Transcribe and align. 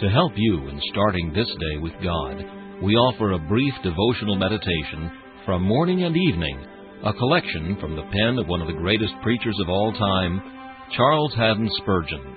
To 0.00 0.08
help 0.08 0.32
you 0.34 0.66
in 0.68 0.80
starting 0.90 1.30
this 1.34 1.46
day 1.46 1.78
with 1.82 1.92
God, 2.02 2.42
we 2.82 2.94
offer 2.94 3.32
a 3.32 3.38
brief 3.38 3.74
devotional 3.82 4.34
meditation 4.34 5.10
from 5.44 5.62
morning 5.62 6.04
and 6.04 6.16
evening, 6.16 6.58
a 7.04 7.12
collection 7.12 7.76
from 7.78 7.96
the 7.96 8.08
pen 8.10 8.38
of 8.38 8.48
one 8.48 8.62
of 8.62 8.66
the 8.66 8.80
greatest 8.80 9.12
preachers 9.22 9.58
of 9.60 9.68
all 9.68 9.92
time, 9.92 10.40
Charles 10.96 11.34
Haddon 11.34 11.68
Spurgeon. 11.82 12.34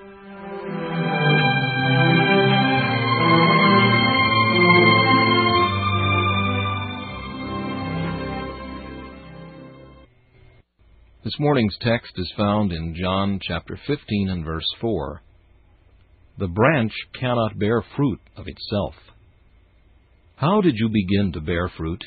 This 11.24 11.40
morning's 11.40 11.78
text 11.80 12.12
is 12.18 12.34
found 12.36 12.74
in 12.74 12.94
John 12.94 13.40
chapter 13.42 13.80
15 13.88 14.30
and 14.32 14.44
verse 14.44 14.68
4. 14.82 15.22
The 16.38 16.48
branch 16.48 16.94
cannot 17.20 17.60
bear 17.60 17.84
fruit 17.96 18.20
of 18.36 18.48
itself. 18.48 18.96
How 20.36 20.62
did 20.62 20.76
you 20.78 20.90
begin 20.90 21.32
to 21.34 21.42
bear 21.42 21.70
fruit? 21.70 22.04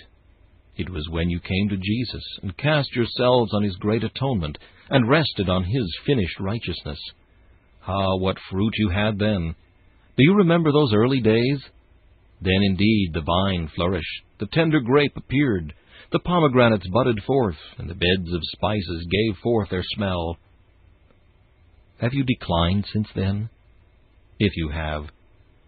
It 0.77 0.91
was 0.91 1.09
when 1.11 1.31
you 1.31 1.41
came 1.41 1.69
to 1.69 1.77
Jesus 1.77 2.25
and 2.43 2.57
cast 2.57 2.95
yourselves 2.95 3.55
on 3.55 3.63
His 3.63 3.77
great 3.77 4.05
atonement 4.05 4.59
and 4.91 5.09
rested 5.09 5.49
on 5.49 5.65
His 5.65 5.99
finished 6.05 6.39
righteousness. 6.41 6.99
Ah, 7.87 8.17
what 8.17 8.37
fruit 8.51 8.75
you 8.77 8.91
had 8.91 9.19
then! 9.19 9.55
Do 10.17 10.25
you 10.25 10.35
remember 10.35 10.73
those 10.73 10.93
early 10.93 11.21
days? 11.21 11.61
Then 12.41 12.63
indeed 12.63 13.13
the 13.15 13.23
vine 13.23 13.69
flourished, 13.75 14.23
the 14.39 14.47
tender 14.47 14.81
grape 14.81 15.17
appeared, 15.17 15.73
the 16.13 16.19
pomegranates 16.19 16.87
budded 16.89 17.23
forth, 17.25 17.57
and 17.79 17.89
the 17.89 17.95
beds 17.95 18.33
of 18.33 18.41
spices 18.43 19.07
gave 19.11 19.39
forth 19.43 19.71
their 19.71 19.85
smell. 19.95 20.37
Have 21.99 22.13
you 22.13 22.25
declined 22.25 22.87
since 22.93 23.09
then? 23.15 23.51
If 24.39 24.53
you 24.57 24.69
have, 24.69 25.07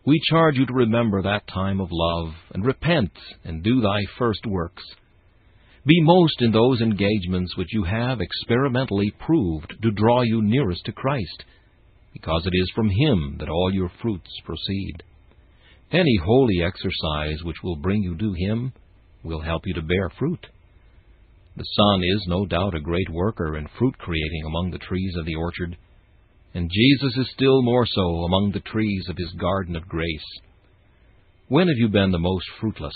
we 0.05 0.21
charge 0.31 0.57
you 0.57 0.67
to 0.67 0.73
remember 0.75 1.23
that 1.23 1.47
time 1.49 1.81
of 1.81 1.89
love, 1.91 2.35
and 2.53 2.65
repent, 2.65 3.13
and 3.45 3.63
do 3.63 3.81
thy 3.81 4.01
first 4.19 4.45
works. 4.47 4.83
Be 5.87 6.03
most 6.03 6.43
in 6.43 6.53
those 6.53 6.83
engagements 6.83 7.57
which 7.57 7.73
you 7.73 7.85
have 7.85 8.21
experimentally 8.21 9.11
proved 9.25 9.73
to 9.83 9.91
draw 9.91 10.21
you 10.21 10.43
nearest 10.43 10.85
to 10.85 10.93
Christ, 10.93 11.45
because 12.13 12.47
it 12.47 12.55
is 12.55 12.71
from 12.75 12.91
Him 12.91 13.37
that 13.41 13.49
all 13.49 13.73
your 13.73 13.91
fruits 14.03 14.31
proceed. 14.45 15.03
Any 15.91 16.19
holy 16.23 16.63
exercise 16.63 17.43
which 17.45 17.63
will 17.63 17.77
bring 17.77 18.03
you 18.03 18.19
to 18.19 18.35
Him 18.35 18.75
will 19.23 19.41
help 19.41 19.63
you 19.65 19.73
to 19.75 19.83
bear 19.83 20.11
fruit. 20.19 20.47
The 21.57 21.65
sun 21.65 22.03
is 22.05 22.27
no 22.29 22.45
doubt 22.45 22.75
a 22.75 22.81
great 22.81 23.09
worker 23.11 23.57
in 23.57 23.67
fruit 23.79 23.97
creating 23.97 24.43
among 24.47 24.71
the 24.71 24.79
trees 24.79 25.15
of 25.19 25.25
the 25.25 25.37
orchard 25.37 25.79
and 26.55 26.71
Jesus 26.71 27.17
is 27.19 27.31
still 27.35 27.63
more 27.63 27.87
so 27.87 28.25
among 28.25 28.53
the 28.53 28.61
trees 28.61 29.07
of 29.09 29.17
his 29.17 29.33
garden 29.33 29.77
of 29.77 29.89
grace. 29.89 30.41
When 31.49 31.69
have 31.69 31.77
you 31.77 31.89
been 31.89 32.11
the 32.11 32.19
most 32.19 32.47
fruitless? 32.61 32.95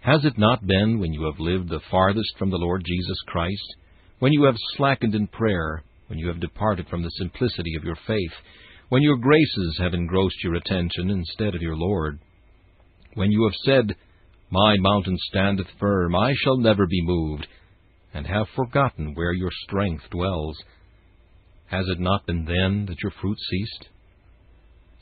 Has 0.00 0.24
it 0.24 0.36
not 0.36 0.66
been 0.66 0.98
when 0.98 1.12
you 1.12 1.24
have 1.24 1.40
lived 1.40 1.68
the 1.68 1.80
farthest 1.90 2.36
from 2.38 2.50
the 2.50 2.58
Lord 2.58 2.84
Jesus 2.84 3.18
Christ, 3.26 3.74
when 4.18 4.32
you 4.32 4.44
have 4.44 4.56
slackened 4.76 5.14
in 5.14 5.26
prayer, 5.26 5.82
when 6.08 6.18
you 6.18 6.28
have 6.28 6.40
departed 6.40 6.88
from 6.88 7.02
the 7.02 7.10
simplicity 7.10 7.74
of 7.76 7.84
your 7.84 7.96
faith, 8.06 8.32
when 8.90 9.02
your 9.02 9.16
graces 9.16 9.78
have 9.80 9.94
engrossed 9.94 10.42
your 10.44 10.54
attention 10.54 11.10
instead 11.10 11.54
of 11.54 11.62
your 11.62 11.76
Lord, 11.76 12.18
when 13.14 13.30
you 13.30 13.44
have 13.44 13.56
said, 13.64 13.96
My 14.50 14.76
mountain 14.78 15.16
standeth 15.30 15.68
firm, 15.80 16.14
I 16.14 16.34
shall 16.36 16.58
never 16.58 16.86
be 16.86 17.02
moved, 17.02 17.46
and 18.12 18.26
have 18.26 18.46
forgotten 18.54 19.14
where 19.14 19.32
your 19.32 19.50
strength 19.64 20.04
dwells, 20.10 20.56
has 21.66 21.86
it 21.88 22.00
not 22.00 22.26
been 22.26 22.44
then 22.44 22.86
that 22.86 23.02
your 23.02 23.12
fruit 23.20 23.38
ceased? 23.50 23.88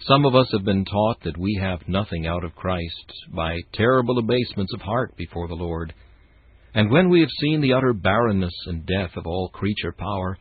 Some 0.07 0.25
of 0.25 0.35
us 0.35 0.49
have 0.53 0.65
been 0.65 0.85
taught 0.85 1.23
that 1.23 1.39
we 1.39 1.59
have 1.61 1.87
nothing 1.87 2.27
out 2.27 2.45
of 2.45 2.57
Christ 2.57 3.13
by 3.33 3.59
terrible 3.73 4.19
abasements 4.19 4.73
of 4.75 4.81
heart 4.81 5.17
before 5.17 5.47
the 5.47 5.55
Lord. 5.55 5.95
And 6.75 6.91
when 6.91 7.09
we 7.09 7.21
have 7.21 7.31
seen 7.41 7.61
the 7.61 7.75
utter 7.75 7.93
barrenness 7.93 8.55
and 8.67 8.87
death 8.87 9.11
of 9.17 9.27
all 9.27 9.51
creature 9.51 9.93
power, 9.93 10.39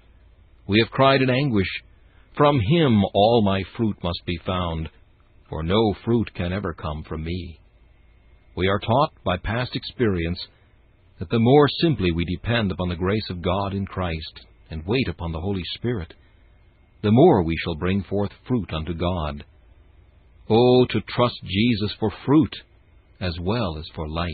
we 0.68 0.80
have 0.80 0.92
cried 0.92 1.22
in 1.22 1.30
anguish, 1.30 1.68
From 2.36 2.60
him 2.60 3.04
all 3.14 3.44
my 3.44 3.62
fruit 3.76 3.98
must 4.04 4.22
be 4.26 4.40
found, 4.46 4.90
for 5.50 5.62
no 5.62 5.94
fruit 6.06 6.34
can 6.34 6.54
ever 6.54 6.74
come 6.74 7.04
from 7.04 7.24
me. 7.24 7.60
We 8.56 8.68
are 8.68 8.80
taught 8.80 9.12
by 9.24 9.38
past 9.38 9.76
experience 9.76 10.40
that 11.20 11.30
the 11.30 11.40
more 11.40 11.68
simply 11.82 12.12
we 12.12 12.26
depend 12.26 12.72
upon 12.72 12.90
the 12.90 12.96
grace 12.96 13.30
of 13.30 13.42
God 13.42 13.74
in 13.74 13.86
Christ, 13.86 14.42
and 14.72 14.86
wait 14.88 15.08
upon 15.08 15.32
the 15.32 15.40
Holy 15.40 15.64
Spirit, 15.76 16.14
the 17.04 17.12
more 17.12 17.44
we 17.44 17.56
shall 17.64 17.76
bring 17.76 18.04
forth 18.04 18.32
fruit 18.48 18.74
unto 18.74 18.94
God. 18.94 19.44
Oh, 20.50 20.86
to 20.90 21.02
trust 21.16 21.36
Jesus 21.46 21.96
for 22.00 22.12
fruit 22.26 22.56
as 23.20 23.34
well 23.42 23.78
as 23.78 23.86
for 23.96 24.08
life. 24.10 24.30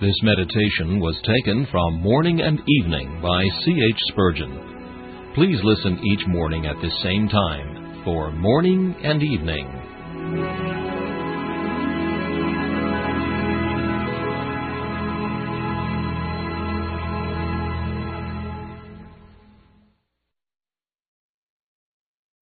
This 0.00 0.16
meditation 0.22 1.00
was 1.00 1.20
taken 1.24 1.66
from 1.70 2.00
Morning 2.00 2.40
and 2.40 2.58
Evening 2.66 3.20
by 3.22 3.44
C. 3.64 3.72
H. 3.90 3.98
Spurgeon. 4.08 5.32
Please 5.34 5.58
listen 5.62 6.02
each 6.06 6.26
morning 6.26 6.66
at 6.66 6.80
this 6.80 7.02
same 7.02 7.28
time 7.28 8.02
for 8.04 8.32
Morning 8.32 8.94
and 9.02 9.22
Evening. 9.22 9.79